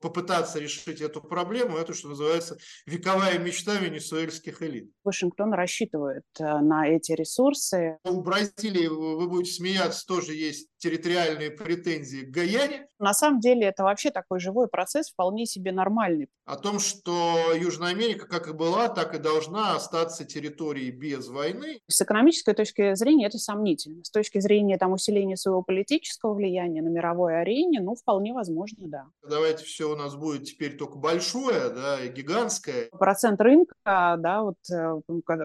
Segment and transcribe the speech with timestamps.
[0.00, 4.90] попытаться решить эту проблему, это, что называется, вековая мечта венесуэльских элит.
[5.04, 7.98] Вашингтон рассчитывает э, на эти ресурсы.
[8.04, 12.86] У Бразилии, вы будете смеяться, тоже есть территориальные претензии к Гаяне.
[12.98, 16.28] На самом деле это вообще такой живой процесс, вполне себе нормальный.
[16.44, 21.80] О том, что Южная Америка как и была, так и должна остаться территорией без войны.
[21.88, 24.04] С экономической точки зрения это сомнительно.
[24.04, 29.06] С точки зрения там, усиления своего политического влияния на мировой арене, ну, вполне возможно, да.
[29.28, 32.88] Давайте все у нас будет теперь только большое, да, и гигантское.
[32.90, 35.00] Процент рынка, да, вот, э,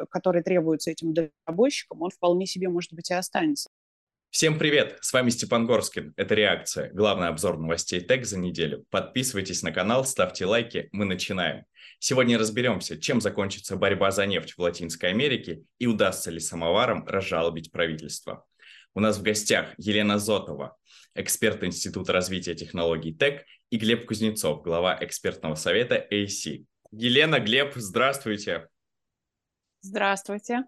[0.09, 3.69] который требуется этим дальнобойщикам, он вполне себе, может быть, и останется.
[4.29, 4.97] Всем привет!
[5.01, 6.13] С вами Степан Горскин.
[6.17, 8.83] Это «Реакция», главный обзор новостей ТЭК за неделю.
[8.89, 11.65] Подписывайтесь на канал, ставьте лайки, мы начинаем.
[11.99, 17.71] Сегодня разберемся, чем закончится борьба за нефть в Латинской Америке и удастся ли самоварам разжалобить
[17.71, 18.45] правительство.
[18.95, 20.77] У нас в гостях Елена Зотова,
[21.15, 26.65] эксперт Института развития технологий ТЭК, и Глеб Кузнецов, глава экспертного совета AC.
[26.91, 28.67] Елена, Глеб, здравствуйте.
[29.81, 30.65] Здравствуйте.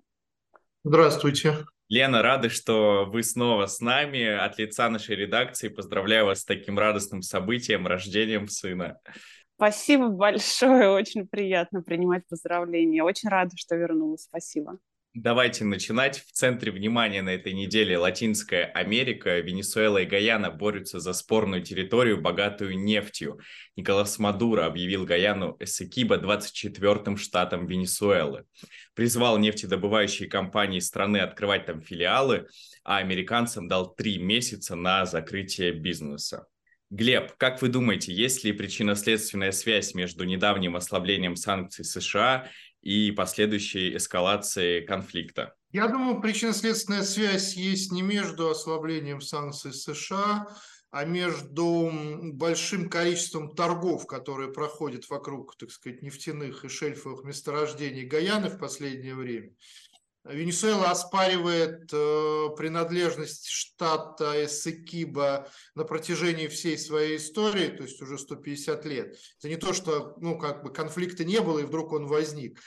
[0.83, 1.65] Здравствуйте.
[1.87, 4.25] Лена, рады, что вы снова с нами.
[4.25, 8.99] От лица нашей редакции поздравляю вас с таким радостным событием, рождением сына.
[9.55, 13.03] Спасибо большое, очень приятно принимать поздравления.
[13.03, 14.23] Очень рада, что вернулась.
[14.23, 14.79] Спасибо.
[15.15, 16.19] Давайте начинать.
[16.27, 22.19] В центре внимания на этой неделе Латинская Америка, Венесуэла и Гаяна борются за спорную территорию,
[22.19, 23.39] богатую нефтью.
[23.77, 28.43] Николас Мадуро объявил Гаяну Эсекиба 24-м штатом Венесуэлы.
[28.93, 32.47] Призвал нефтедобывающие компании страны открывать там филиалы,
[32.83, 36.45] а американцам дал три месяца на закрытие бизнеса.
[36.89, 42.49] Глеб, как вы думаете, есть ли причинно-следственная связь между недавним ослаблением санкций США
[42.85, 45.55] и последующей эскалации конфликта?
[45.71, 50.47] Я думаю, причинно-следственная связь есть не между ослаблением санкций США,
[50.91, 51.91] а между
[52.33, 59.15] большим количеством торгов, которые проходят вокруг, так сказать, нефтяных и шельфовых месторождений Гаяны в последнее
[59.15, 59.49] время.
[60.25, 68.85] Венесуэла оспаривает э, принадлежность штата Эссекиба на протяжении всей своей истории, то есть уже 150
[68.85, 69.17] лет.
[69.39, 72.59] Это не то, что ну, как бы конфликта не было, и вдруг он возник.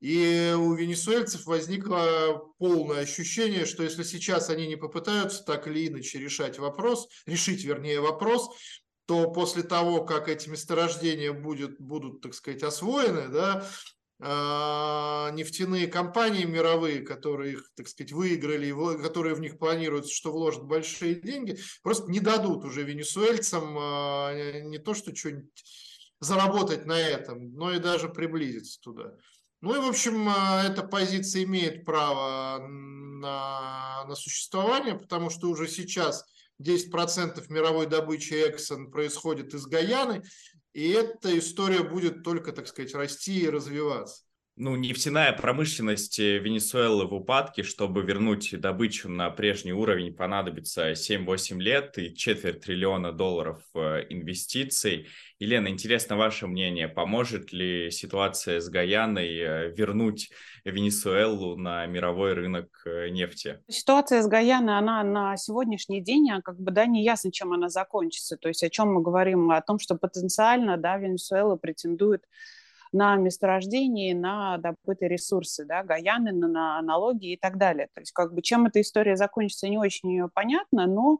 [0.00, 6.18] И у венесуэльцев возникло полное ощущение, что если сейчас они не попытаются так или иначе
[6.18, 8.50] решать вопрос, решить, вернее, вопрос,
[9.06, 13.66] то после того, как эти месторождения будет, будут, так сказать, освоены, да,
[14.20, 21.16] нефтяные компании мировые, которые их, так сказать, выиграли, которые в них планируется, что вложат большие
[21.16, 25.64] деньги, просто не дадут уже венесуэльцам а, не то, что что-нибудь
[26.20, 29.14] заработать на этом, но и даже приблизиться туда.
[29.60, 35.68] Ну и, в общем, а, эта позиция имеет право на, на существование, потому что уже
[35.68, 36.24] сейчас
[36.62, 40.22] 10% мировой добычи Exxon происходит из Гаяны,
[40.74, 44.24] и эта история будет только, так сказать, расти и развиваться.
[44.56, 51.58] Ну, нефтяная промышленность э, Венесуэлы в упадке, чтобы вернуть добычу на прежний уровень, понадобится 7-8
[51.58, 55.08] лет и четверть триллиона долларов э, инвестиций.
[55.40, 60.30] Елена, интересно ваше мнение, поможет ли ситуация с Гаяной э, вернуть
[60.64, 62.68] Венесуэлу на мировой рынок
[63.10, 63.58] нефти?
[63.68, 67.68] Ситуация с Гаяной, она на сегодняшний день, а как бы, да, не ясно, чем она
[67.68, 68.36] закончится.
[68.36, 69.50] То есть о чем мы говорим?
[69.50, 72.22] О том, что потенциально, да, Венесуэла претендует
[72.94, 77.88] на месторождении, на добытые ресурсы, да, Гаяны, на налоги и так далее.
[77.92, 81.18] То есть как бы чем эта история закончится, не очень понятно, но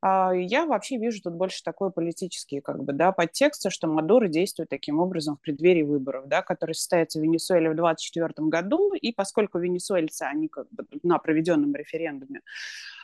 [0.00, 4.68] а, я вообще вижу тут больше такой политический как бы, да, подтекст, что Мадуро действует
[4.68, 9.60] таким образом в преддверии выборов, да, которые состоятся в Венесуэле в 2024 году, и поскольку
[9.60, 12.40] венесуэльцы, они как бы на проведенном референдуме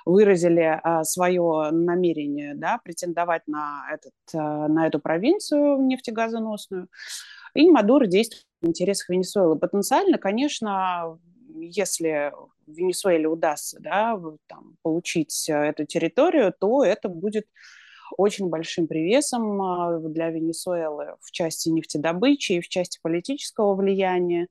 [0.05, 6.89] выразили а, свое намерение, да, претендовать на, этот, а, на эту провинцию нефтегазоносную,
[7.59, 9.59] и Мадуро действует в интересах Венесуэлы.
[9.59, 11.19] Потенциально, конечно,
[11.57, 12.33] если
[12.69, 17.47] Венесуэле удастся да, там, получить эту территорию, то это будет
[18.17, 24.47] очень большим привесом а, для Венесуэлы в части нефтедобычи и в части политического влияния.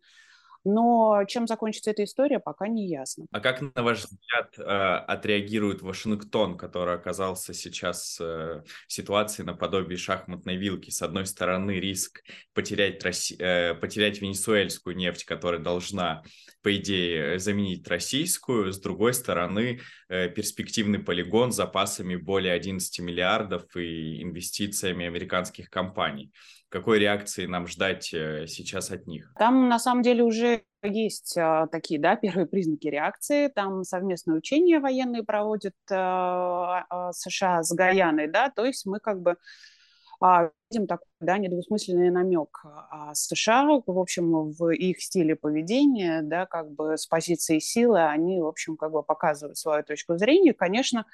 [0.70, 3.26] Но чем закончится эта история, пока не ясно.
[3.32, 9.98] А как, на ваш взгляд, э, отреагирует Вашингтон, который оказался сейчас э, в ситуации наподобие
[9.98, 10.90] шахматной вилки?
[10.90, 12.22] С одной стороны, риск
[12.54, 13.38] потерять, Росси...
[13.40, 16.24] Э, потерять венесуэльскую нефть, которая должна,
[16.62, 18.74] по идее, заменить российскую.
[18.74, 19.80] С другой стороны,
[20.10, 26.34] перспективный полигон с запасами более 11 миллиардов и инвестициями американских компаний
[26.70, 29.34] какой реакции нам ждать э, сейчас от них?
[29.38, 33.48] Там на самом деле уже есть а, такие, да, первые признаки реакции.
[33.48, 39.22] Там совместные учения военные проводят а, а, США с Гаяной, да, то есть мы как
[39.22, 39.38] бы
[40.20, 46.46] а, видим такой да, недвусмысленный намек а США, в общем, в их стиле поведения, да,
[46.46, 50.54] как бы с позиции силы, они, в общем, как бы показывают свою точку зрения.
[50.54, 51.06] Конечно,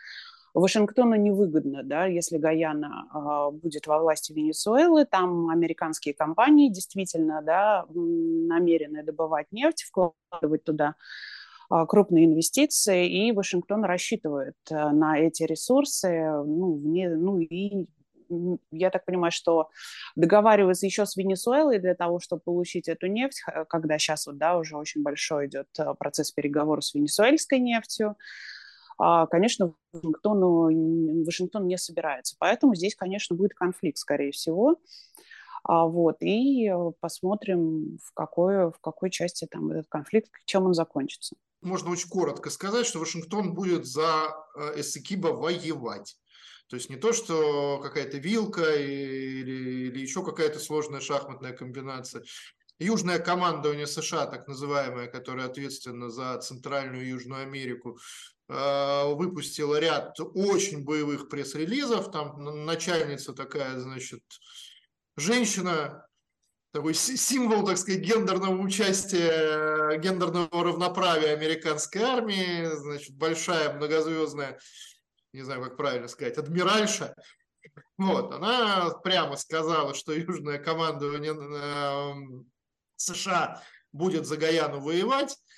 [0.53, 7.85] Вашингтону невыгодно, да, если Гаяна э, будет во власти Венесуэлы, там американские компании действительно да,
[7.89, 10.95] намерены добывать нефть, вкладывать туда
[11.71, 16.09] э, крупные инвестиции, и Вашингтон рассчитывает э, на эти ресурсы,
[16.45, 17.88] ну, вне, ну и
[18.71, 19.69] я так понимаю, что
[20.15, 24.77] договариваться еще с Венесуэлой для того, чтобы получить эту нефть, когда сейчас вот, да, уже
[24.77, 25.67] очень большой идет
[26.00, 28.15] процесс переговоров с венесуэльской нефтью, а,
[29.27, 32.35] конечно, Вашингтону, Вашингтон не собирается.
[32.39, 34.77] Поэтому здесь, конечно, будет конфликт, скорее всего.
[35.63, 40.73] А, вот, и э, посмотрим, в какой, в какой части там этот конфликт, чем он
[40.73, 41.35] закончится.
[41.61, 46.17] Можно очень коротко сказать, что Вашингтон будет за э, Эссекиба воевать.
[46.67, 52.23] То есть не то, что какая-то вилка или, или еще какая-то сложная шахматная комбинация.
[52.79, 58.00] Южное командование США, так называемое, которое ответственно за Центральную и Южную Америку,
[58.53, 62.11] э, выпустило ряд очень боевых пресс-релизов.
[62.11, 64.21] Там начальница такая, значит,
[65.17, 66.05] женщина,
[66.71, 74.59] такой символ, так сказать, гендерного участия, гендерного равноправия американской армии, значит, большая многозвездная
[75.33, 77.15] не знаю, как правильно сказать, адмиральша,
[77.97, 82.45] вот, она прямо сказала, что южное командование эм,
[82.95, 83.61] США
[83.91, 85.52] будет за Гаяну воевать, э,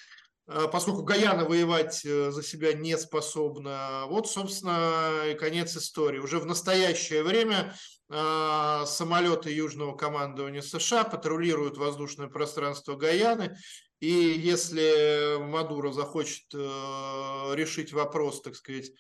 [0.47, 4.03] поскольку Гаяна воевать э, за себя не способна.
[4.07, 6.19] Вот, собственно, и конец истории.
[6.19, 7.75] Уже в настоящее время
[8.09, 13.57] э, самолеты Южного командования США патрулируют воздушное пространство Гаяны,
[14.00, 18.92] и если Мадуро захочет решить вопрос, так сказать,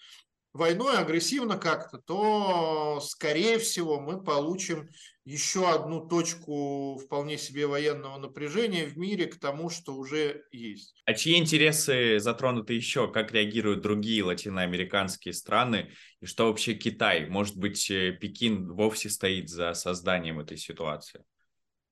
[0.55, 4.89] войной агрессивно как-то, то, скорее всего, мы получим
[5.25, 11.01] еще одну точку вполне себе военного напряжения в мире к тому, что уже есть.
[11.05, 13.11] А чьи интересы затронуты еще?
[13.11, 15.91] Как реагируют другие латиноамериканские страны?
[16.21, 17.27] И что вообще Китай?
[17.27, 21.23] Может быть, э, Пекин вовсе стоит за созданием этой ситуации?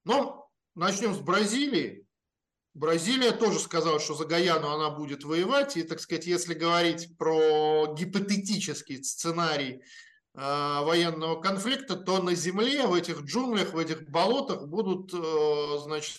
[0.05, 0.45] Ну,
[0.75, 2.05] начнем с Бразилии.
[2.73, 5.77] Бразилия тоже сказала, что за Гаяну она будет воевать.
[5.77, 9.83] И, так сказать, если говорить про гипотетический сценарий
[10.33, 16.17] э, военного конфликта, то на земле, в этих джунглях, в этих болотах будут, э, значит,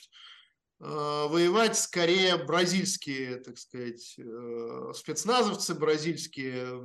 [0.79, 6.85] э, воевать скорее бразильские, так сказать, э, спецназовцы, бразильские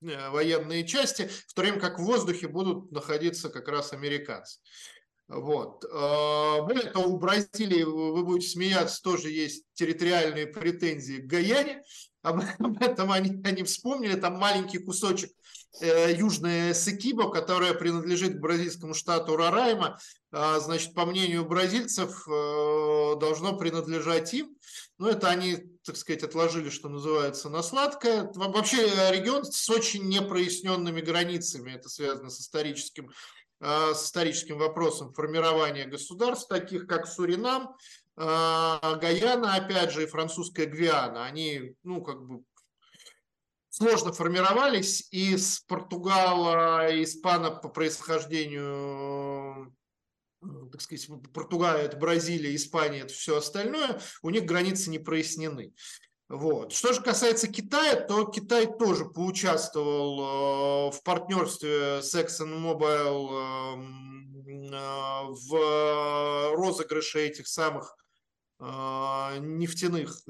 [0.00, 4.60] э, военные части, в то время как в воздухе будут находиться как раз американцы.
[5.28, 5.84] Вот.
[5.92, 11.82] А, более того, у Бразилии, вы будете смеяться, тоже есть территориальные претензии к Гаяне.
[12.22, 12.40] Об
[12.80, 14.14] этом они, они вспомнили.
[14.14, 15.30] Там маленький кусочек
[15.80, 19.98] э, южная Секибо, которая принадлежит бразильскому штату Рарайма.
[20.32, 24.56] Э, значит, по мнению бразильцев, э, должно принадлежать им.
[24.98, 28.30] Но это они, так сказать, отложили, что называется, на сладкое.
[28.34, 31.72] Вообще регион с очень непроясненными границами.
[31.72, 33.10] Это связано с историческим
[33.60, 37.74] с историческим вопросом формирования государств, таких как Суринам,
[38.16, 41.24] э, Гаяна, опять же, и французская Гвиана.
[41.24, 42.42] Они, ну, как бы
[43.70, 49.74] сложно формировались, и с Португала, Испана по происхождению
[50.70, 55.72] так сказать, Португалия, это Бразилия, Испания, это все остальное, у них границы не прояснены.
[56.28, 56.72] Вот.
[56.72, 65.24] Что же касается Китая, то Китай тоже поучаствовал э, в партнерстве с ExxonMobil эм, э,
[65.28, 67.96] в розыгрыше этих самых
[68.58, 68.64] э,
[69.38, 70.20] нефтяных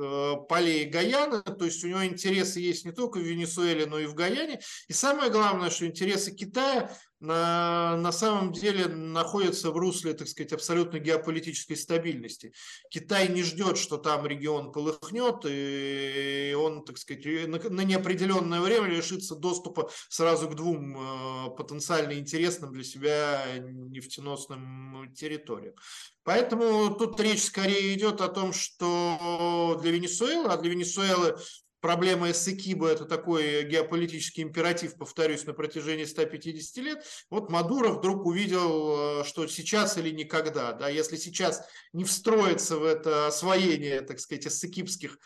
[0.50, 4.14] полей Гаяны, то есть у него интересы есть не только в Венесуэле, но и в
[4.14, 4.60] Гаяне.
[4.88, 10.52] И самое главное, что интересы Китая на, на самом деле находится в русле, так сказать,
[10.52, 12.52] абсолютно геополитической стабильности.
[12.90, 18.88] Китай не ждет, что там регион полыхнет, и он, так сказать, на, на неопределенное время
[18.88, 25.74] лишится доступа сразу к двум э, потенциально интересным для себя нефтеносным территориям.
[26.22, 31.36] Поэтому тут речь скорее идет о том, что для Венесуэлы, а для Венесуэлы
[31.86, 37.06] проблема Эссекиба– это такой геополитический императив, повторюсь, на протяжении 150 лет.
[37.30, 40.72] Вот Мадуро вдруг увидел, э, что сейчас или никогда.
[40.72, 41.62] Да, если сейчас
[41.92, 45.16] не встроиться в это освоение, так сказать, эссекибских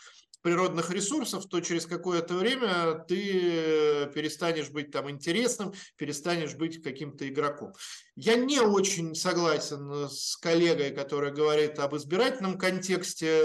[0.41, 7.73] природных ресурсов, то через какое-то время ты перестанешь быть там интересным, перестанешь быть каким-то игроком.
[8.15, 13.41] Я не очень согласен с коллегой, которая говорит об избирательном контексте.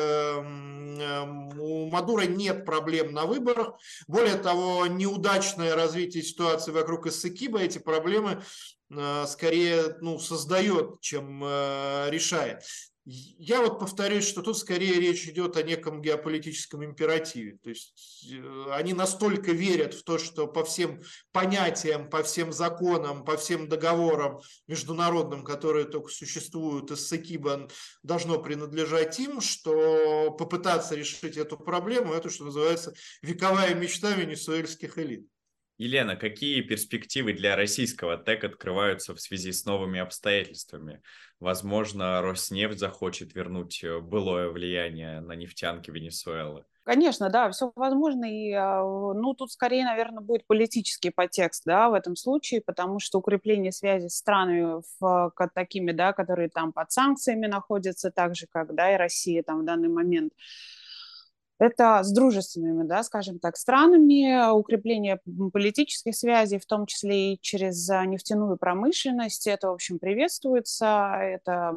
[1.59, 3.79] У Мадура нет проблем на выборах.
[4.09, 8.43] Более того, неудачное развитие ситуации вокруг Иссыкиба эти проблемы
[9.27, 11.43] скорее ну, создает, чем
[12.09, 12.63] решает.
[13.09, 17.57] Я вот повторюсь, что тут скорее речь идет о неком геополитическом императиве.
[17.63, 23.25] То есть э, они настолько верят в то, что по всем понятиям, по всем законам,
[23.25, 27.69] по всем договорам международным, которые только существуют, Иссыкиба
[28.03, 35.29] должно принадлежать им, что попытаться решить эту проблему, это, что называется, вековая мечта венесуэльских элит.
[35.79, 41.03] Елена, какие перспективы для российского ТЭК открываются в связи с новыми обстоятельствами?
[41.39, 46.65] Возможно, Роснефть захочет вернуть э, былое влияние на нефтянки Венесуэлы.
[46.87, 48.25] Конечно, да, все возможно.
[48.25, 53.19] И, а, ну, тут скорее, наверное, будет политический подтекст, да, в этом случае, потому что
[53.19, 58.75] укрепление связи с странами в, такими, да, которые там под санкциями находятся, так же, как,
[58.75, 60.33] да, и Россия там в данный момент,
[61.59, 65.21] это с дружественными, да, скажем так, странами, укрепление
[65.53, 69.47] политических связей, в том числе и через а, нефтяную промышленность.
[69.47, 71.75] Это, в общем, приветствуется, это,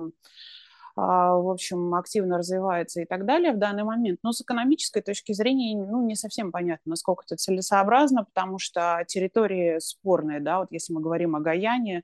[0.98, 4.20] а, в общем, активно развивается и так далее в данный момент.
[4.22, 9.80] Но с экономической точки зрения, ну, не совсем понятно, насколько это целесообразно, потому что территории
[9.80, 12.04] спорные, да, вот если мы говорим о Гаяне,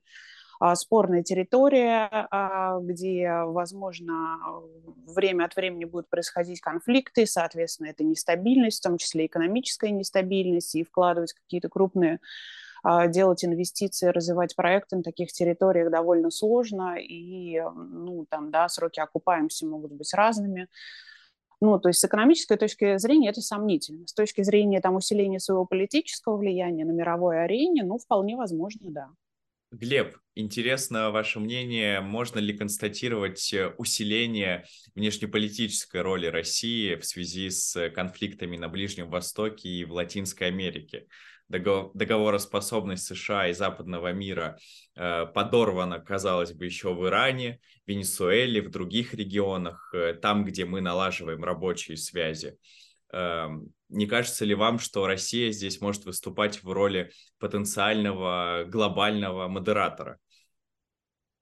[0.74, 4.40] спорная территория, а, где, возможно,
[5.06, 10.84] время от времени будут происходить конфликты, соответственно, это нестабильность, в том числе экономическая нестабильность, и
[10.84, 12.20] вкладывать какие-то крупные
[12.84, 19.00] а, делать инвестиции, развивать проекты на таких территориях довольно сложно, и ну, там, да, сроки
[19.00, 20.68] окупаемости могут быть разными.
[21.62, 24.06] Ну, то есть с экономической точки зрения это сомнительно.
[24.08, 29.10] С точки зрения там, усиления своего политического влияния на мировой арене, ну, вполне возможно, да.
[29.78, 34.64] Глеб, интересно ваше мнение, можно ли констатировать э, усиление
[34.96, 41.08] внешнеполитической роли России в связи с конфликтами на Ближнем Востоке и в Латинской Америке?
[41.50, 44.58] Договороспособность США и западного мира
[44.96, 50.80] э, подорвана, казалось бы, еще в Иране, Венесуэле, в других регионах, э, там, где мы
[50.80, 52.58] налаживаем рабочие связи.
[53.16, 60.20] Эм, не кажется ли вам, что Россия здесь может выступать в роли потенциального глобального модератора?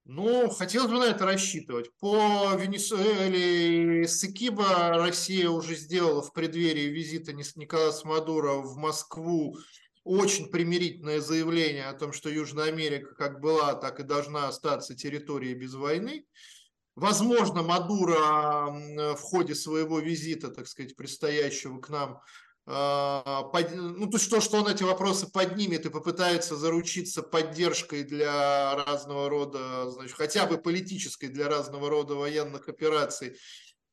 [0.06, 1.90] Ну, хотелось бы на это рассчитывать.
[2.00, 9.58] По Венесуэле и Сикиба Россия уже сделала в преддверии визита Николаса Мадуро в Москву
[10.04, 15.56] очень примирительное заявление о том, что Южная Америка как была, так и должна остаться территорией
[15.56, 16.26] без войны.
[16.96, 22.22] Возможно, Мадуро в ходе своего визита, так сказать, предстоящего к нам,
[22.66, 28.76] а, ну, то есть то, что он эти вопросы поднимет и попытается заручиться поддержкой для
[28.86, 33.38] разного рода, значит, хотя бы политической для разного рода военных операций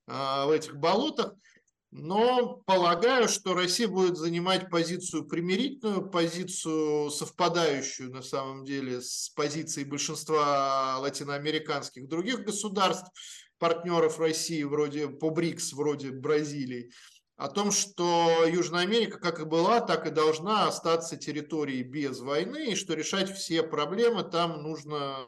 [0.06, 1.34] а, в этих болотах–
[1.90, 9.86] но полагаю, что Россия будет занимать позицию примирительную, позицию совпадающую на самом деле с позицией
[9.86, 13.10] большинства латиноамериканских других государств,
[13.58, 16.90] партнеров России вроде по БРИКС, вроде Бразилии,
[17.36, 22.72] о том, что Южная Америка как и была, так и должна остаться территорией без войны,
[22.72, 25.26] и что решать все проблемы там нужно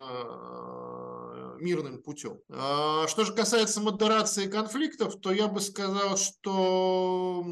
[1.63, 2.41] мирным путем.
[2.51, 7.45] А, что же касается модерации конфликтов, то я бы сказал, что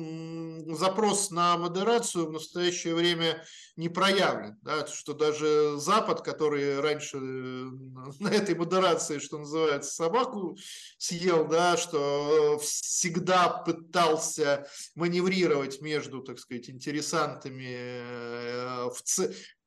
[0.69, 3.43] запрос на модерацию в настоящее время
[3.76, 4.59] не проявлен.
[4.62, 7.21] Да, что даже Запад, который раньше э,
[8.21, 10.57] на этой модерации, что называется, собаку
[10.99, 19.02] съел, да, что всегда пытался маневрировать между, так сказать, интересантами э, в,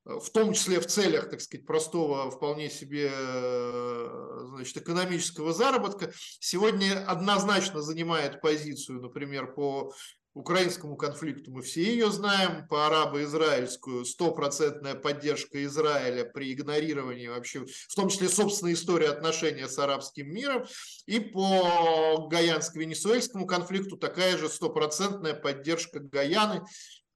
[0.06, 7.06] в том числе в целях, так сказать, простого, вполне себе э, значит, экономического заработка, сегодня
[7.08, 9.94] однозначно занимает позицию, например, по
[10.34, 11.52] украинскому конфликту.
[11.52, 18.30] Мы все ее знаем, по арабо-израильскую стопроцентная поддержка Израиля при игнорировании вообще, в том числе
[18.30, 20.66] собственной истории отношения с арабским миром,
[21.06, 26.64] и по гаяnsко-венесуэльскому конфликту такая же стопроцентная поддержка Гаяны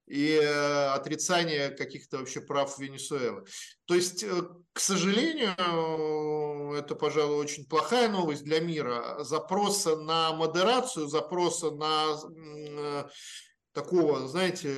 [0.08, 3.44] и э, отрицание каких-то вообще прав Венесуэлы.
[3.86, 5.54] То есть, э, к сожалению,
[6.74, 9.18] это, пожалуй, очень плохая новость для мира.
[9.20, 13.04] Запроса на модерацию, запроса на э,
[13.72, 14.74] такого, знаете,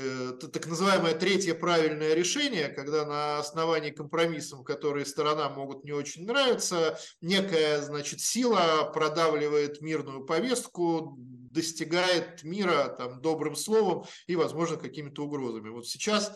[0.53, 6.99] так называемое третье правильное решение, когда на основании компромиссов, которые сторонам могут не очень нравиться,
[7.21, 11.19] некая, значит, сила продавливает мирную повестку,
[11.51, 15.69] достигает мира там, добрым словом и, возможно, какими-то угрозами.
[15.69, 16.33] Вот сейчас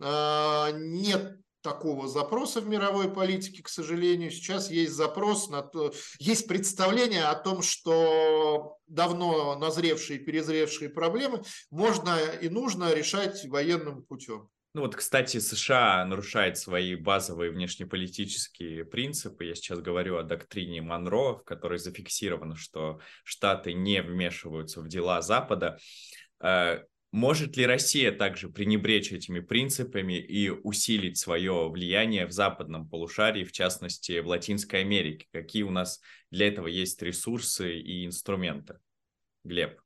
[0.00, 4.30] э, нет такого запроса в мировой политике, к сожалению.
[4.30, 12.18] Сейчас есть запрос на то, есть представление о том, что давно назревшие, перезревшие проблемы можно
[12.40, 14.48] и нужно решать военным путем.
[14.78, 19.46] Ну вот, кстати, США нарушает свои базовые внешнеполитические принципы.
[19.46, 25.20] Я сейчас говорю о доктрине Монро, в которой зафиксировано, что Штаты не вмешиваются в дела
[25.20, 25.78] Запада.
[26.40, 33.42] Э, может ли Россия также пренебречь этими принципами и усилить свое влияние в западном полушарии,
[33.42, 35.26] в частности в Латинской Америке?
[35.32, 38.78] Какие у нас для этого есть ресурсы и инструменты?
[39.42, 39.80] Глеб.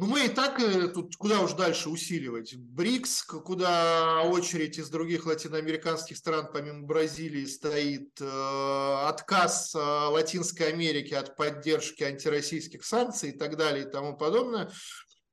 [0.00, 2.54] Ну, мы и так э, тут куда уж дальше усиливать.
[2.54, 8.10] БРИКС, куда очередь из других латиноамериканских стран, помимо Бразилии, стоит.
[8.20, 14.70] Э, отказ э, Латинской Америки от поддержки антироссийских санкций и так далее и тому подобное.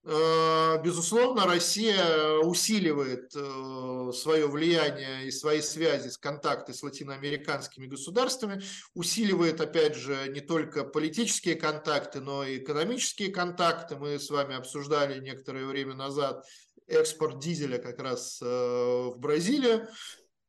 [0.07, 8.61] Э, безусловно, Россия усиливает э, свое влияние и свои связи, контакты с латиноамериканскими государствами,
[8.93, 13.95] усиливает, опять же, не только политические контакты, но и экономические контакты.
[13.95, 16.45] Мы с вами обсуждали некоторое время назад
[16.85, 19.87] экспорт дизеля как раз э, в Бразилию.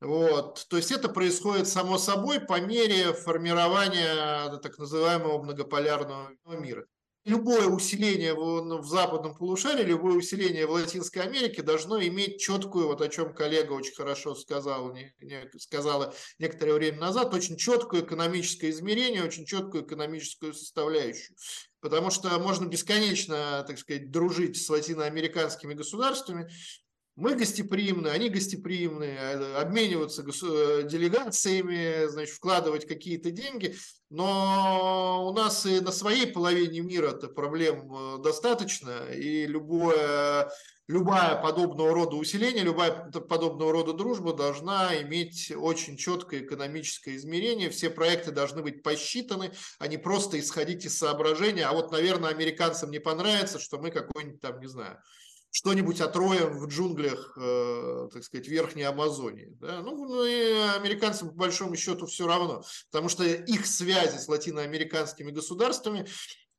[0.03, 0.67] Вот.
[0.69, 6.87] То есть это происходит само собой по мере формирования так называемого многополярного мира
[7.27, 12.87] любое усиление в, ну, в западном полушарии, любое усиление в Латинской Америке должно иметь четкую,
[12.87, 18.03] вот о чем коллега очень хорошо сказал, не, не, сказала некоторое время назад, очень четкое
[18.03, 21.37] экономическое измерение, очень четкую экономическую составляющую.
[21.81, 26.49] Потому что можно бесконечно, так сказать, дружить с латиноамериканскими государствами,
[27.17, 33.75] мы гостеприимны, они гостеприимны, а, обмениваться э, делегациями, значит, вкладывать какие-то деньги,
[34.11, 40.53] но у нас и на своей половине мира-то проблем э, достаточно, и любое,
[40.89, 47.89] любая подобного рода усиление, любая подобного рода дружба должна иметь очень четкое экономическое измерение, все
[47.89, 52.99] проекты должны быть посчитаны, а не просто исходить из соображения, а вот, наверное, американцам не
[52.99, 54.99] понравится, что мы какой-нибудь там, не знаю,
[55.57, 59.57] что-нибудь отроем в джунглях, э, так сказать, Верхней Амазонии.
[59.59, 59.81] Да?
[59.81, 65.31] Ну, ну и американцам, по большому счету, все равно, потому что их связи с латиноамериканскими
[65.31, 66.07] государствами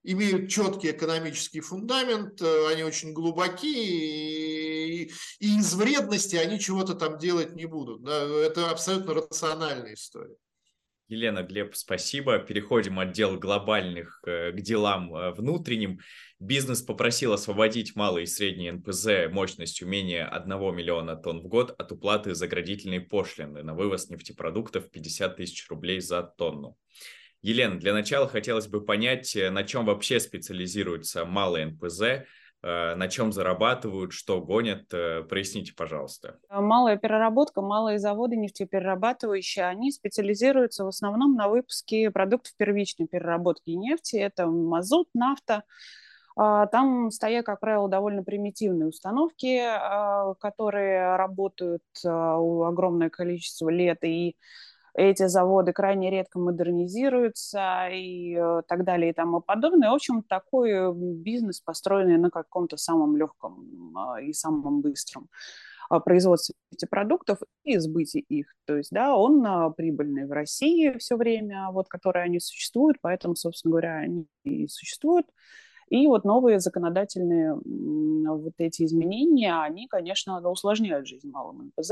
[0.02, 7.20] имеют четкий экономический фундамент, э, они очень глубоки, и, и из вредности они чего-то там
[7.20, 8.02] делать не будут.
[8.02, 8.24] Да?
[8.24, 10.38] Это абсолютно рациональная история.
[11.08, 12.38] Елена, Глеб, спасибо.
[12.40, 16.00] Переходим от дел глобальных э, к делам внутренним.
[16.40, 21.92] Бизнес попросил освободить малые и средние НПЗ мощностью менее 1 миллиона тонн в год от
[21.92, 26.78] уплаты заградительной пошлины на вывоз нефтепродуктов 50 тысяч рублей за тонну.
[27.42, 32.26] Елена, для начала хотелось бы понять, э, на чем вообще специализируются малые НПЗ, э,
[32.64, 34.94] на чем зарабатывают, что гонят.
[34.94, 36.40] Э, проясните, пожалуйста.
[36.50, 44.18] Малая переработка, малые заводы нефтеперерабатывающие, они специализируются в основном на выпуске продуктов первичной переработки нефти.
[44.18, 45.64] Это мазут, нафта,
[46.38, 54.04] а, там стоят, как правило, довольно примитивные установки, а, которые работают а, огромное количество лет,
[54.04, 54.38] и
[54.98, 59.92] эти заводы крайне редко модернизируются и э, так далее и тому подобное.
[59.92, 65.30] В общем, такой бизнес, построенный на каком-то самом легком и самом быстром
[66.04, 68.48] производстве этих продуктов и сбытии их.
[68.66, 73.72] То есть, да, он прибыльный в России все время, вот, которые они существуют, поэтому, собственно
[73.72, 75.28] говоря, они и существуют.
[75.90, 81.92] И вот новые законодательные вот эти изменения, они, конечно, усложняют жизнь малым НПЗ.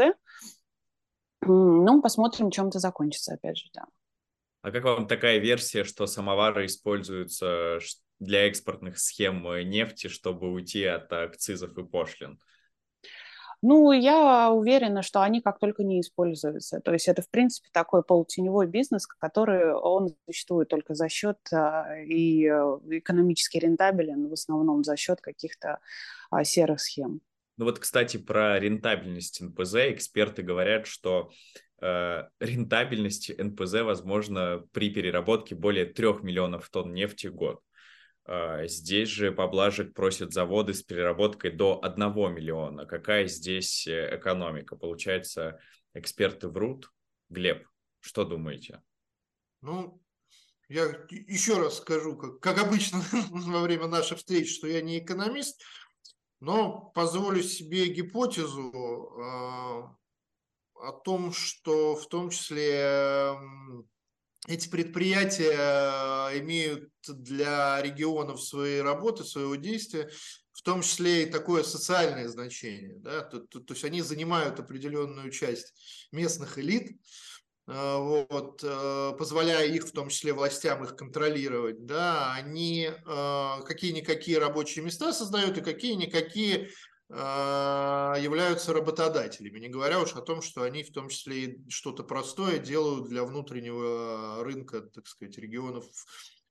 [1.45, 3.85] Ну, посмотрим, чем это закончится, опять же, да.
[4.61, 7.79] А как вам такая версия, что самовары используются
[8.19, 12.39] для экспортных схем нефти, чтобы уйти от акцизов и пошлин?
[13.61, 16.81] Ну, я уверена, что они как только не используются.
[16.81, 21.97] То есть это, в принципе, такой полутеневой бизнес, который он существует только за счет а,
[21.97, 25.79] и э, экономически рентабелен в основном за счет каких-то
[26.29, 27.21] а, серых схем.
[27.57, 31.31] Ну вот, кстати, про рентабельность НПЗ эксперты говорят, что
[31.81, 37.61] э, рентабельность НПЗ возможно при переработке более 3 миллионов тонн нефти в год.
[38.25, 41.99] А, здесь же поблажек просят заводы с переработкой до 1
[42.33, 42.85] миллиона.
[42.85, 44.75] Какая здесь э, экономика?
[44.75, 45.59] Получается,
[45.93, 46.91] эксперты врут?
[47.29, 47.67] Глеб,
[47.99, 48.81] что думаете?
[49.61, 50.01] Ну,
[50.67, 55.61] я еще раз скажу, как, как обычно во время наших встреч, что я не экономист,
[56.39, 59.95] но позволю себе гипотезу э,
[60.75, 63.35] о том, что в том числе
[64.47, 70.09] эти предприятия имеют для регионов своей работы, своего действия,
[70.53, 72.95] в том числе и такое социальное значение.
[72.97, 73.21] Да?
[73.21, 75.73] То, то, то есть они занимают определенную часть
[76.11, 76.99] местных элит,
[77.67, 85.13] вот, э, позволяя их, в том числе властям, их контролировать, да, они какие-никакие рабочие места
[85.13, 86.69] создают и какие-никакие
[87.07, 92.57] являются работодателями, не говоря уж о том, что они в том числе и что-то простое
[92.57, 95.85] делают для внутреннего рынка, так сказать, регионов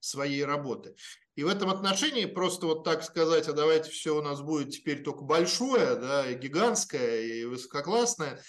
[0.05, 0.95] своей работы.
[1.35, 5.03] И в этом отношении просто вот так сказать, а давайте все у нас будет теперь
[5.03, 8.41] только большое, да, и гигантское, и высококлассное, а,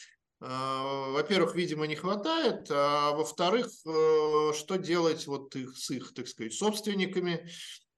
[0.42, 6.54] во-первых, видимо, не хватает, а во-вторых, э, что делать вот их, с их, так сказать,
[6.54, 7.50] собственниками,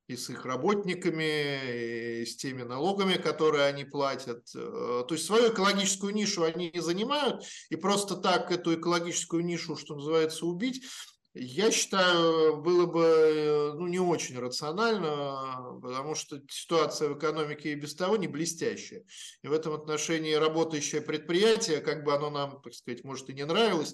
[0.08, 4.47] и с их работниками, и с теми налогами, которые они платят.
[4.56, 9.76] Э, то есть свою экологическую нишу они не занимают, и просто так эту экологическую нишу,
[9.76, 10.84] что называется, убить,
[11.39, 17.76] я считаю, было бы э, ну, не очень рационально, потому что ситуация в экономике и
[17.76, 19.04] без того не блестящая.
[19.41, 23.45] И в этом отношении работающее предприятие, как бы оно нам, так сказать, может и не
[23.45, 23.93] нравилось,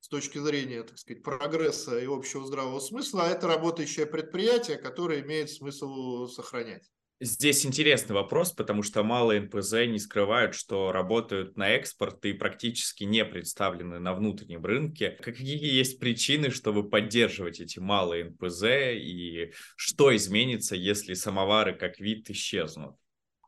[0.00, 5.20] с точки зрения, так сказать, прогресса и общего здравого смысла, а это работающее предприятие, которое
[5.20, 6.88] имеет смысл сохранять.
[7.20, 13.02] Здесь интересный вопрос, потому что мало НПЗ не скрывают, что работают на экспорт и практически
[13.02, 15.10] не представлены на внутреннем рынке.
[15.20, 18.62] Какие есть причины, чтобы поддерживать эти малые НПЗ
[18.94, 22.94] и что изменится, если самовары как вид исчезнут?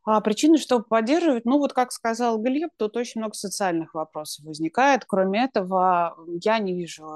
[0.03, 5.05] А причины, чтобы поддерживать, ну вот как сказал Глеб, тут очень много социальных вопросов возникает.
[5.05, 7.07] Кроме этого, я не вижу,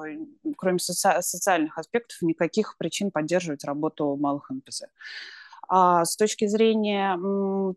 [0.57, 4.85] кроме соци- социальных аспектов, никаких причин поддерживать работу малых НПЗ.
[5.69, 7.19] А с точки зрения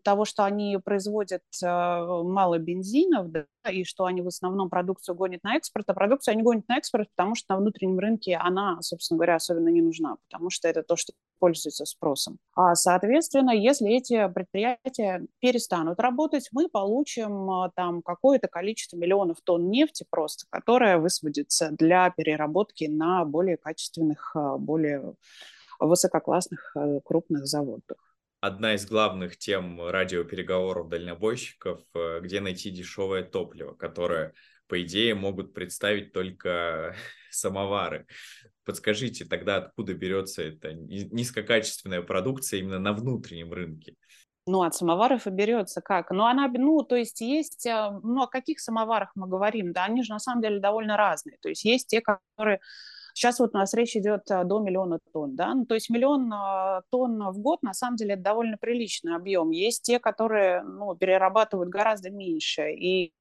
[0.02, 5.42] того, что они производят э, мало бензинов, да, и что они в основном продукцию гонят
[5.42, 9.18] на экспорт, а продукцию они гонят на экспорт, потому что на внутреннем рынке она, собственно
[9.18, 12.38] говоря, особенно не нужна, потому что это то, что пользуется спросом.
[12.54, 19.70] А, соответственно, если эти предприятия перестанут работать, мы получим э, там какое-то количество миллионов тонн
[19.70, 25.14] нефти просто, которая высвободится для переработки на более качественных, э, более
[25.78, 27.98] высококлассных э, крупных заводах.
[28.40, 34.32] Одна из главных тем радиопереговоров дальнобойщиков, э, где найти дешевое топливо, которое,
[34.68, 36.94] по идее, могут представить только
[37.30, 38.06] самовары.
[38.64, 43.96] Подскажите тогда, откуда берется эта низкокачественная продукция именно на внутреннем рынке?
[44.46, 46.10] Ну, от самоваров и берется как?
[46.10, 49.72] Ну, она, ну, то есть есть, э, ну, о каких самоварах мы говорим?
[49.72, 51.38] Да, они же на самом деле довольно разные.
[51.42, 52.60] То есть есть те, которые
[53.18, 56.32] Сейчас вот у нас речь идет э, до миллиона тонн, да, ну, то есть миллион
[56.32, 59.50] э, тонн в год, на самом деле, это довольно приличный объем.
[59.50, 63.12] Есть те, которые, ну, перерабатывают гораздо меньше, и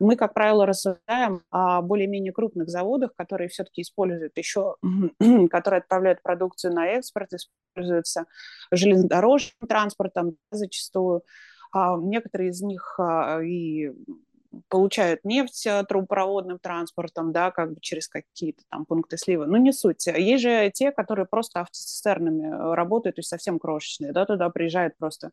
[0.00, 4.74] мы, как правило, рассуждаем о более-менее крупных заводах, которые все-таки используют еще,
[5.50, 8.24] которые отправляют продукцию на экспорт, используются
[8.72, 11.22] железнодорожным транспортом зачастую.
[11.72, 13.92] А некоторые из них а, и
[14.68, 19.46] получают нефть э, трубопроводным транспортом, да, как бы через какие-то там пункты слива.
[19.46, 20.06] Ну, не суть.
[20.06, 24.96] Есть же те, которые просто автоцистернами э, работают, то есть совсем крошечные, да, туда приезжают
[24.98, 25.30] просто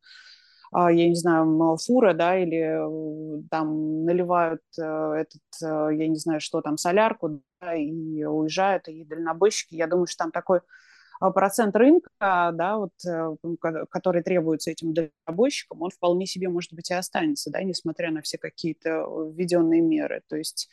[0.70, 6.62] а, я не знаю, фура, да, или э, там наливают этот, я не знаю, что
[6.62, 10.60] там, солярку, да, и уезжают, и дальнобойщики, я думаю, что там такой
[11.20, 13.36] процент рынка, да, вот, э,
[13.90, 18.38] который требуется этим дальнобойщикам, он вполне себе, может быть, и останется, да, несмотря на все
[18.38, 20.22] какие-то э, введенные меры.
[20.28, 20.70] То есть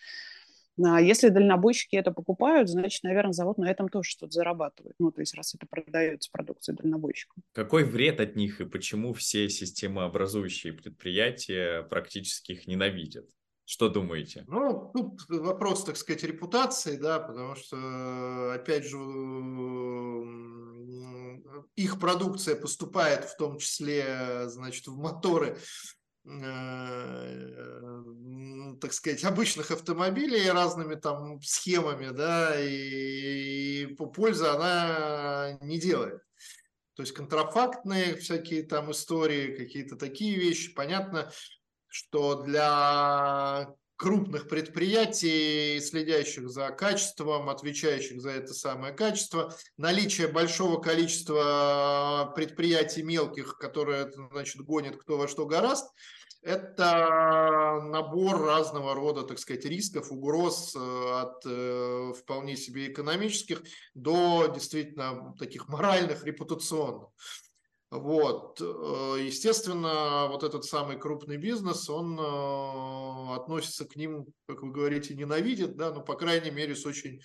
[0.82, 4.94] а, если дальнобойщики это покупают, значит, наверное, завод на этом тоже что-то зарабатывает.
[4.98, 7.42] Ну, то есть, раз это продается продукция дальнобойщикам.
[7.52, 13.28] Какой вред от них и почему все системообразующие предприятия практически их ненавидят?
[13.66, 14.44] Что думаете?
[14.46, 18.98] Ну, тут вопрос, так сказать, репутации, да, потому что, опять же,
[21.76, 25.56] их продукция поступает в том числе, значит, в моторы,
[26.26, 27.54] э,
[28.80, 36.20] так сказать, обычных автомобилей разными там схемами, да, и пользы она не делает.
[36.96, 40.72] То есть контрафактные всякие там истории, какие-то такие вещи.
[40.74, 41.32] Понятно,
[41.94, 52.32] что для крупных предприятий, следящих за качеством, отвечающих за это самое качество, наличие большого количества
[52.34, 55.88] предприятий мелких, которые, значит, гонят кто во что гораст,
[56.42, 63.62] это набор разного рода, так сказать, рисков, угроз э, от э, вполне себе экономических
[63.94, 67.08] до действительно таких моральных, репутационных.
[67.94, 68.60] Вот.
[68.60, 75.14] Э, естественно, вот этот самый крупный бизнес, он э, относится к ним, как вы говорите,
[75.14, 77.22] ненавидит, да, но, по крайней мере, с очень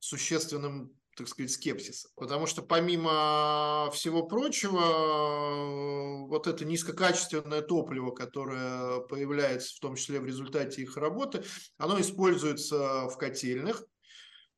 [0.00, 2.10] существенным так сказать, скепсисом.
[2.16, 10.18] Потому что помимо всего прочего, э, вот это низкокачественное топливо, которое появляется в том числе
[10.18, 11.44] в результате их работы,
[11.76, 13.84] оно используется в котельных,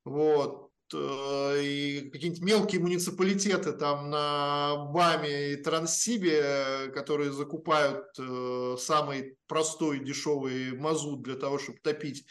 [0.05, 10.05] вот, и какие-нибудь мелкие муниципалитеты там на Баме и Транссибе, которые закупают э, самый простой
[10.05, 12.24] дешевый мазут для того, чтобы топить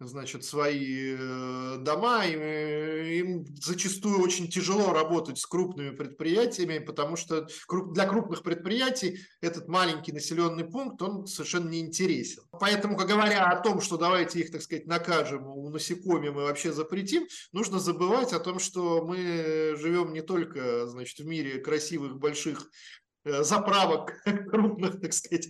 [0.00, 7.48] значит, свои э, дома, им, им зачастую очень тяжело работать с крупными предприятиями, потому что
[7.92, 12.42] для крупных предприятий этот маленький населенный пункт, он совершенно не интересен.
[12.52, 17.80] Поэтому, говоря о том, что давайте их, так сказать, накажем, унасекомим и вообще запретим, нужно
[17.80, 22.70] забывать о том, что мы живем не только, значит, в мире красивых, больших
[23.07, 23.07] Э,
[23.42, 25.48] заправок крупных, так сказать,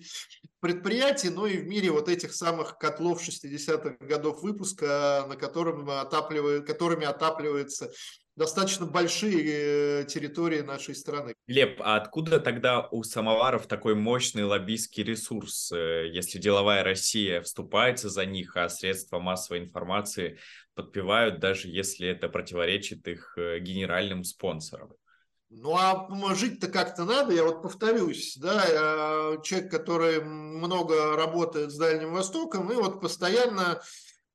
[0.60, 6.66] предприятий, но и в мире вот этих самых котлов 60-х годов выпуска, на котором отапливают,
[6.66, 7.90] которыми отапливаются
[8.38, 11.34] достаточно большие э, территории нашей страны.
[11.48, 18.08] Леп, а откуда тогда у самоваров такой мощный лоббистский ресурс, э, если деловая Россия вступается
[18.08, 20.38] за них, а средства массовой информации
[20.74, 24.92] подпевают, даже если это противоречит их генеральным спонсорам?
[25.50, 32.12] Ну, а жить-то как-то надо, я вот повторюсь, да, человек, который много работает с Дальним
[32.12, 33.80] Востоком, и вот постоянно,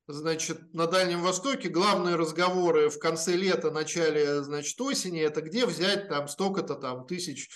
[0.08, 6.08] значит, на Дальнем Востоке главные разговоры в конце лета, начале, значит, осени, это где взять
[6.08, 7.48] там столько-то там тысяч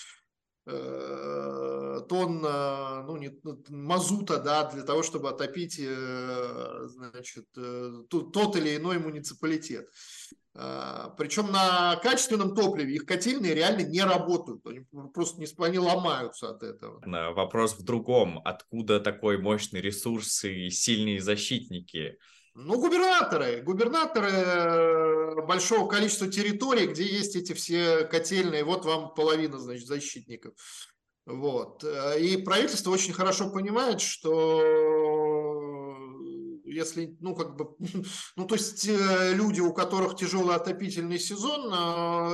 [0.65, 8.77] э, тонн ну, не, мазута, да, для того, чтобы отопить, э, значит, э, тот или
[8.77, 9.89] иной муниципалитет.
[10.55, 14.65] А, Причем на качественном топливе их котельные реально не работают.
[14.65, 17.01] Они просто не, они ломаются от этого.
[17.33, 18.41] Вопрос в другом.
[18.43, 22.17] Откуда такой мощный ресурс и сильные защитники?
[22.55, 23.61] Ну, губернаторы.
[23.61, 28.63] Губернаторы э, большого количества территорий, где есть эти все котельные.
[28.63, 30.53] Вот вам половина, значит, защитников.
[31.25, 31.83] Вот.
[32.19, 34.59] И правительство очень хорошо понимает, что
[36.69, 37.75] если, ну, как бы,
[38.35, 41.73] ну, то есть э, люди, у которых тяжелый отопительный сезон,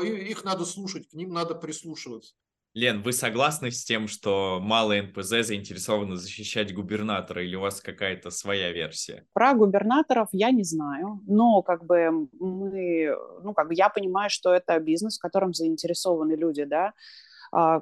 [0.01, 2.33] э, их надо слушать, к ним надо прислушиваться.
[2.75, 8.31] Лен, вы согласны с тем, что малые НПЗ заинтересованы защищать губернатора, или у вас какая-то
[8.31, 9.25] своя версия?
[9.31, 14.53] Про губернаторов я не знаю, но как бы мы, ну как бы я понимаю, что
[14.53, 16.91] это бизнес, в котором заинтересованы люди, да, а,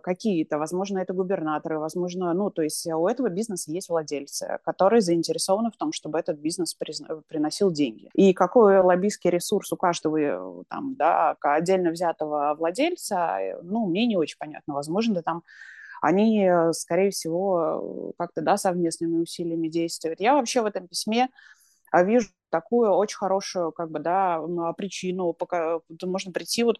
[0.04, 5.72] какие-то, возможно, это губернаторы, возможно, ну, то есть у этого бизнеса есть владельцы, которые заинтересованы
[5.72, 6.76] в том, чтобы этот бизнес
[7.28, 8.10] приносил деньги.
[8.14, 14.06] И какой лоббистский ресурс у каждого э, там, да, отдельно взятого владельца, э, ну, мне
[14.06, 14.76] не очень понятно.
[14.76, 15.44] Возможно, там
[16.02, 20.20] они, э, скорее всего, как-то, да, совместными усилиями действуют.
[20.20, 21.30] Я вообще в этом письме
[21.92, 24.42] а, вижу такую очень хорошую, как бы, да,
[24.78, 26.78] причину, пока можно прийти вот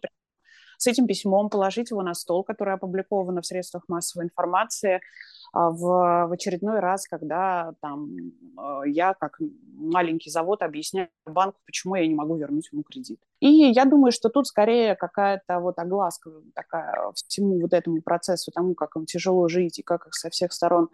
[0.78, 5.00] с этим письмом, положить его на стол, которое опубликовано в средствах массовой информации,
[5.52, 8.10] а, в, в очередной раз, когда там
[8.56, 9.38] а, я как
[9.76, 13.20] маленький завод объясняю банку, почему я не могу вернуть ему кредит.
[13.40, 18.74] И я думаю, что тут скорее какая-то вот огласка такая всему вот этому процессу, тому,
[18.74, 20.88] как им тяжело жить и как их со всех сторон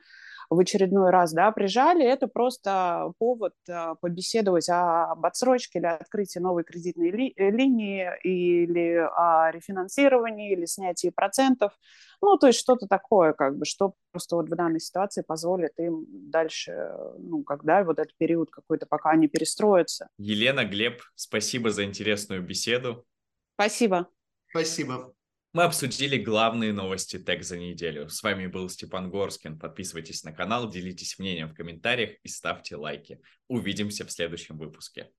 [0.51, 6.65] в очередной раз да, прижали, это просто повод э, побеседовать об отсрочке или открытии новой
[6.65, 11.73] кредитной ли, э, линии или о рефинансировании или снятии процентов.
[12.21, 16.05] Ну, то есть что-то такое, как бы, что просто вот в данной ситуации позволит им
[16.09, 20.09] дальше, ну, когда вот этот период какой-то, пока они перестроятся.
[20.19, 23.07] Елена, Глеб, спасибо за интересную беседу.
[23.55, 24.09] Спасибо.
[24.49, 25.15] Спасибо.
[25.53, 28.09] Мы обсудили главные новости ТЭК за неделю.
[28.09, 29.59] С вами был Степан Горскин.
[29.59, 33.21] Подписывайтесь на канал, делитесь мнением в комментариях и ставьте лайки.
[33.49, 35.11] Увидимся в следующем выпуске.